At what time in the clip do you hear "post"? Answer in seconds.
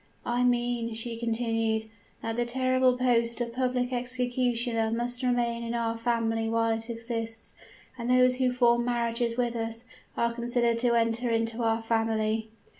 2.97-3.39